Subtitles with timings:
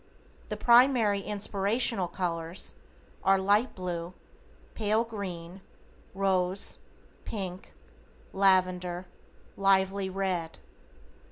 [0.49, 2.73] The primary inspirational colors
[3.23, 4.15] are: Light Blue,
[4.73, 5.61] Pale Green,
[6.15, 6.79] Rose,
[7.23, 7.71] Pink,
[8.33, 9.05] Lavender,
[9.55, 10.57] Lively Red.